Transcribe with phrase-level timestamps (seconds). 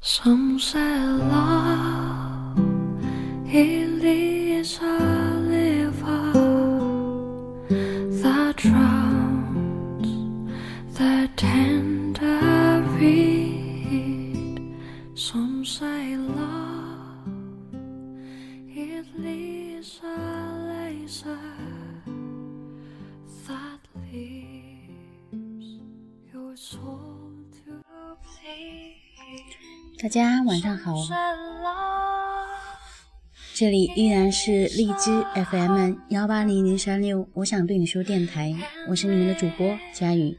[0.00, 2.56] Some say love
[3.52, 6.32] it is a river
[8.22, 10.06] that drowns
[10.96, 14.76] the tender reed.
[15.14, 17.26] Some say love
[18.68, 20.16] it is a
[20.68, 21.37] laser
[30.00, 30.94] 大家晚上好，
[33.52, 38.54] 这里依然是荔枝 FM 幺八零零三六，我想对你说电台，
[38.88, 40.38] 我是你们的主播佳宇，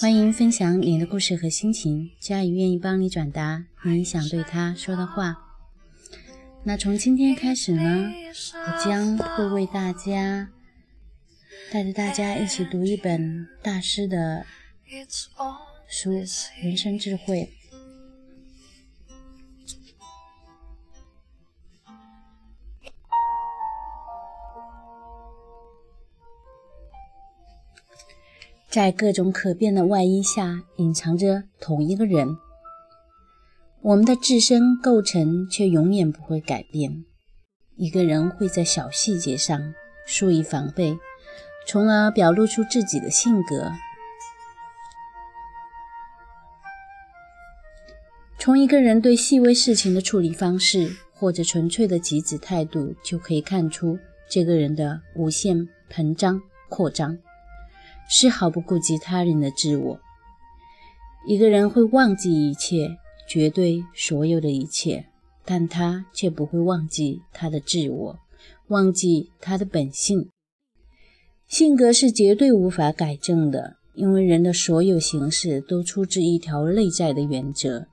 [0.00, 5.36] 欢迎分享你的故事和心情，佳宇愿意帮你转达你想对他说的话。
[6.62, 8.10] 那从今天开始呢，
[8.52, 10.48] 我将会为大家
[11.70, 14.46] 带着大家一起读一本大师的
[15.86, 16.12] 书
[16.62, 17.50] 《人生智慧》。
[28.74, 32.36] 在各种可变的外衣下，隐藏着同一个人。
[33.82, 37.04] 我们的自身构成却永远不会改变。
[37.76, 39.72] 一个人会在小细节上
[40.08, 40.98] 疏于防备，
[41.68, 43.70] 从而表露出自己的性格。
[48.40, 53.96] 从一个人对细微事情的处理方式，或者纯粹的极致态度，就可以看出
[54.28, 57.16] 这个人的无限膨胀、扩张，
[58.08, 60.00] 丝毫不顾及他人的自我。
[61.26, 62.96] 一个人会忘记一切，
[63.28, 65.06] 绝对所有的一切，
[65.44, 68.18] 但他却不会忘记他的自我，
[68.68, 70.28] 忘记他的本性。
[71.46, 77.86] 性格是绝对无法改正的，因为人的所有形式都出自一条内在的原则。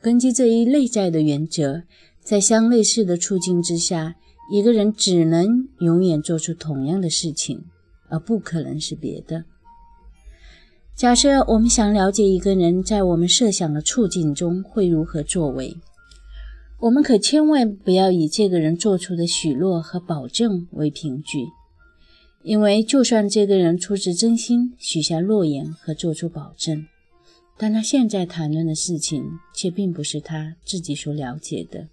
[0.00, 1.82] 根据这一内在的原则，
[2.20, 4.16] 在相类似的处境之下，
[4.52, 7.64] 一个人只能永远做出同样的事情，
[8.12, 9.44] 而不可能是别的。
[10.94, 15.74] 假设我们想了解一个人在我们设想的处境中会如何作为，
[16.80, 21.46] 我们可千万不要以这个人做出的许诺和保证为凭据，
[22.42, 26.86] 因为就算这个人出自真心许下诺言和做出保证，
[27.56, 29.24] 但他现在谈论的事情
[29.54, 31.88] 却并不是他自己所了解的。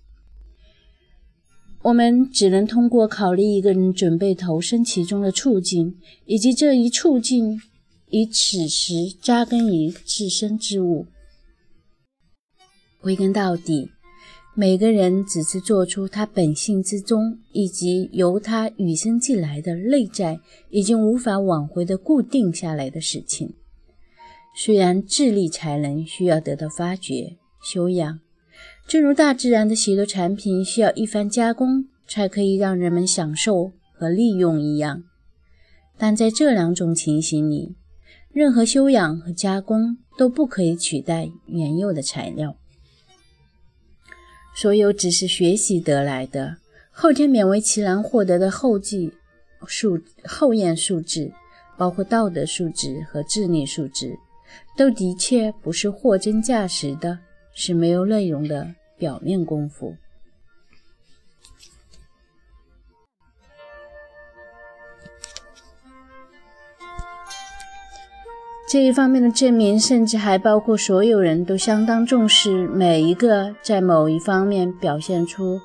[1.82, 5.96] 我们只能通过考虑一个人准备投身其中的处境，
[6.26, 7.62] 以及这一处境
[8.10, 11.06] 以此时扎根于自身之物。
[13.02, 13.92] 归根到底，
[14.54, 20.38] 每个人只是做出他本性之中，以及由他与生俱来的内在
[20.70, 23.54] 已经无法挽回的固定下来的事情。
[24.54, 28.20] 虽然智力才能需要得到发掘、修养，
[28.90, 35.04] 正如大自然的许多产品需要一番加工才可以让人们享受和利用一样，
[35.96, 37.76] 但在这两种情形里，
[38.32, 42.56] 任何修养和加工都不可以取代原有的材料。
[44.56, 46.58] 所有只是学习得来的，
[46.90, 49.14] 后天勉为其难获得的后继
[49.68, 51.32] 素后验素质，
[51.78, 54.18] 包括道德素质和智力素质。
[54.76, 57.20] 都的确不是货真价实的，
[57.54, 59.96] 是没有内容的表面功夫。
[68.72, 75.60] 这一方面的证明，甚至还包括所有人都相当重视每一个在某一方面表现出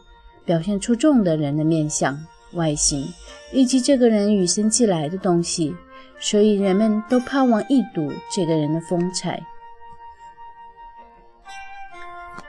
[0.46, 2.18] 表现出众的人的面相、
[2.54, 3.12] 外形，
[3.52, 5.76] 以及这个人与生俱来的东西。
[6.18, 9.42] 所以人们都盼望一睹这个人的风采。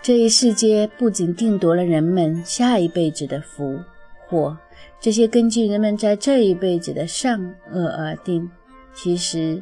[0.05, 3.79] 这一世界不仅定夺了人们下一辈子的福
[4.27, 4.55] 祸，
[4.99, 8.47] 这些根据人们在这一辈子的善恶而定。
[8.93, 9.59] 其实，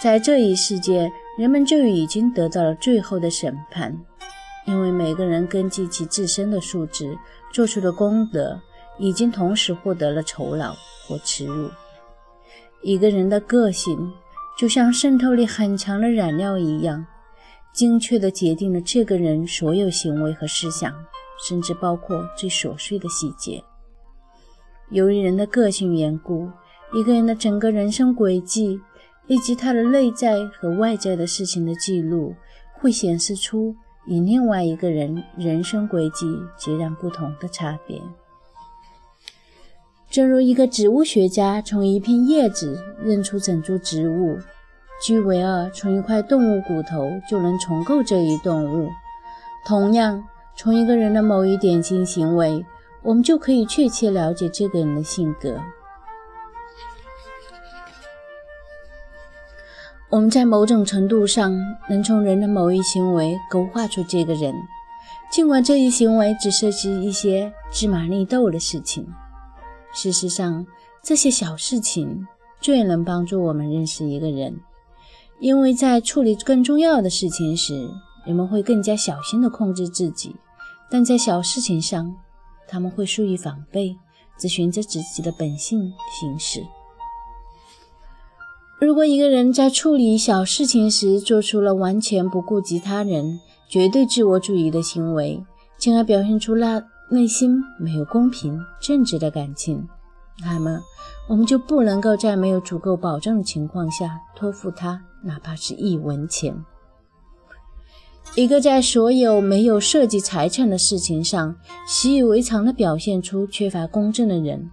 [0.00, 3.92] 在这一世界，人们就已经得到了最后的审判，
[4.66, 7.18] 因为每个人根据其自身的素质
[7.52, 8.60] 做出的功德，
[9.00, 10.76] 已经同时获得了酬劳
[11.08, 11.68] 或耻辱。
[12.82, 14.12] 一个人的个性
[14.56, 17.04] 就像渗透力很强的染料一样，
[17.72, 20.92] 精确地决定了这个人所有行为和思想，
[21.42, 23.62] 甚至包括最琐碎的细节。
[24.90, 26.50] 由于人的个性缘故，
[26.92, 28.78] 一个人的整个人生轨迹
[29.26, 32.34] 以及他的内在和外在的事情的记录，
[32.74, 33.74] 会显示出
[34.06, 36.26] 与另外一个人人生轨迹
[36.58, 38.02] 截然不同的差别。
[40.10, 44.38] 正如一个植物学家从一片叶子认出整株植物，
[45.02, 48.88] 居维尔从一块动物骨头就能重构这一动物，
[49.66, 50.22] 同样，
[50.54, 52.64] 从一个人的某一典型行为，
[53.02, 55.56] 我们就可以确切了解这个人的性格。
[60.08, 61.52] 我们在某种程度上
[61.88, 64.54] 能从人的某一行为勾画出这个人，
[65.32, 69.04] 尽管这一行为只涉及一些芝麻绿豆的事情。
[69.92, 70.64] 事实上，
[71.02, 72.28] 这些小事情
[72.60, 74.60] 最能帮助我们认识一个人，
[75.42, 77.90] 因为在处理更重要的事情时，
[78.24, 80.30] 人们会更加小心地控制自己；
[80.88, 82.14] 但在小事情上，
[82.68, 83.96] 他们会疏于防备，
[84.38, 86.64] 只循着自己的本性行事。
[88.78, 95.44] 如果一个人在处理小事情时做出了完全不顾及他人、绝对自我主义的行为，
[95.76, 99.88] 进而表现出了内心没有公平正直的感情，
[100.40, 100.80] 那么
[101.28, 106.64] 我们就不能够在没有足够保证的情况下托付他哪怕是一文钱。
[108.34, 111.54] 一个在所有没有涉及财产的事情上
[111.86, 114.70] 习以为常地表现出缺乏公正的人。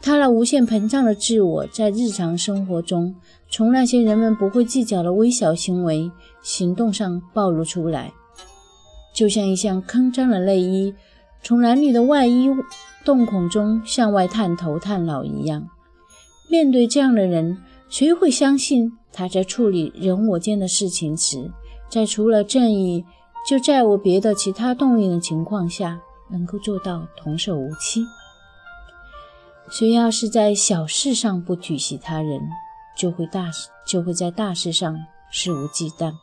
[0.00, 3.14] 他那无限膨胀的自我，在日常生活中，
[3.50, 6.10] 从那些人们不会计较的微小行为、
[6.42, 8.12] 行动上暴露出来，
[9.14, 10.94] 就像一项铿锵的内衣
[11.42, 12.50] 从男女的外衣
[13.04, 15.68] 洞孔中向外探头探脑一样。
[16.50, 17.58] 面对这样的人，
[17.88, 21.50] 谁会相信他在处理人我间的事情时，
[21.88, 23.04] 在除了正义
[23.48, 28.04] 就再无别的其他动力的情况下，能够做到童叟无欺？
[29.70, 32.40] 谁要是在小事上不体恤他人，
[32.96, 33.50] 就会大
[33.86, 34.96] 就会在大事上
[35.32, 36.14] 肆无忌惮。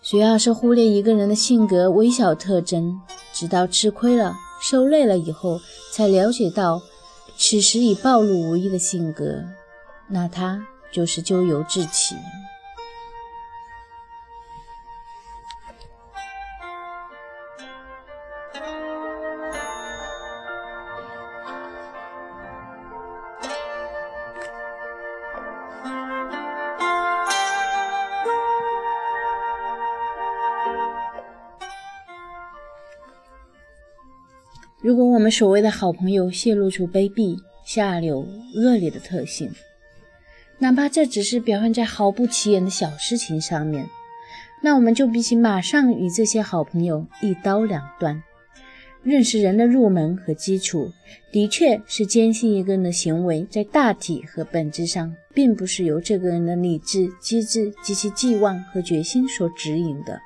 [0.00, 2.98] 谁要是忽略一个人的性格微小特征，
[3.38, 5.60] 直到吃亏了、受累了以后，
[5.92, 6.82] 才了解到
[7.36, 9.44] 此时已暴露无遗的性格，
[10.08, 12.16] 那他就是咎由自取。
[34.88, 39.52] 如果我们所谓的好朋友泄露出卑鄙、下流、恶劣的特性，
[40.56, 43.86] 哪怕这只是表现在毫不起眼的小事情上面，
[44.62, 48.22] 那我们就必须马上与这些好朋友一刀两断。
[49.02, 50.90] 认识人的入门和基础，
[51.30, 60.18] 的确是坚信一个人的行为在大体和本质上，并不是由这个人的理智、机智及其寄望和决心所指引的，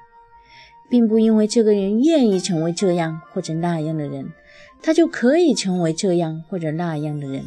[0.93, 4.31] 并不因为这个人愿意成为这样或者那样的人。
[4.83, 7.43] 他就可以成为这样或者那样的人，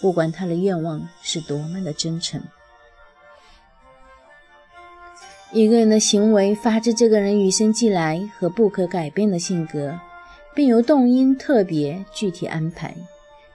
[0.00, 2.42] 不管他的愿望是多么的真诚。
[5.52, 9.96] 一个人的行为发自这个人与生俱来和不可改变的性格，
[10.52, 12.96] 并由动因特别具体安排。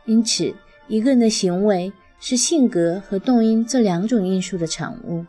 [0.05, 0.55] 因此，
[0.87, 1.91] 一个人的行为
[2.21, 5.25] 是性格和动因这两种因素的产物。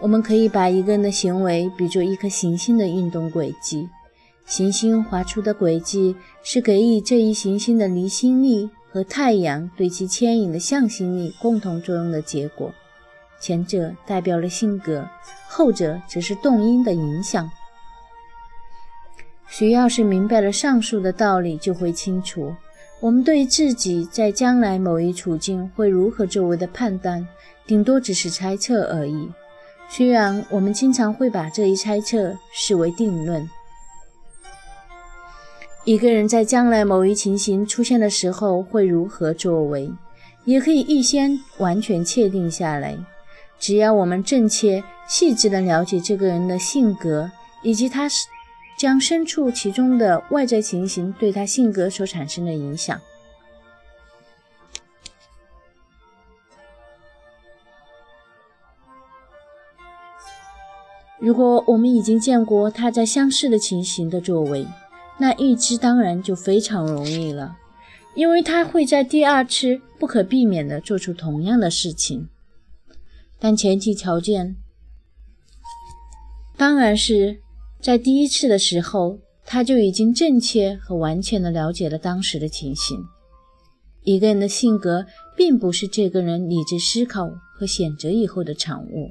[0.00, 3.88] 我们可以把一个人的行为比作一颗行星的运动轨迹。
[4.44, 12.72] 行星划出的轨迹是给予这一行星的离心力和太阳对其牵引的向心力共同作用的结果。
[13.40, 15.08] 前者代表了性格，
[15.48, 17.50] 后者则是动因的影响。
[19.48, 22.54] 谁要是明白了上述的道理，就会清楚，
[23.00, 27.26] 我们对自己在将来某一处境会如何作为的判断，
[27.66, 29.28] 顶多只是猜测而已。
[29.88, 33.48] 虽然我们经常会把这一猜测视为定论。
[35.84, 39.90] 一个人在将来某一情形出现的时候会如何作为，
[40.44, 42.96] 也可以预先完全确定下来。
[43.58, 47.30] 只要我们正确、细致地了解这个人的性格，
[47.62, 48.08] 以及他
[48.76, 53.00] 将身处其中的外在情形对他性格所产生的影响。
[61.18, 64.66] 如果我们已经见过他在相似的情形的作为，
[65.18, 67.56] 那预知当然就非常容易了，
[68.14, 72.28] 因为他会在第二次不可避免地做出同样的事情。
[73.38, 74.56] 但前提条件
[76.56, 77.38] 当然是
[77.80, 82.98] 在第一次的时候，他就已经正确和完全地了解了当时的情形。
[84.02, 85.06] 一个人的性格
[85.36, 89.10] 并不是这个人理智思考和选择以后的产物。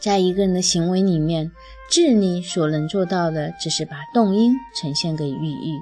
[0.00, 1.50] 在一个人的行为里面，
[1.90, 5.78] 智力所能做到的，只是把动因呈现给寓意。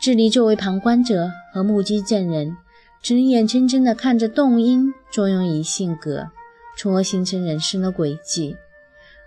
[0.00, 2.56] 智力作为旁观者和目击证人，
[3.00, 6.28] 只能眼睁睁地看着动因作用于性格，
[6.76, 8.56] 从而形成人生的轨迹。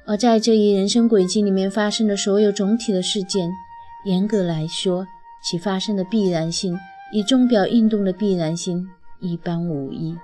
[0.05, 3.49] 而在这一人生轨迹里面发生的所有总体的事件，
[4.05, 5.07] 严格来说，
[5.43, 6.77] 其发生的必然性
[7.13, 8.89] 与钟表运动的必然性
[9.19, 10.17] 一般无异。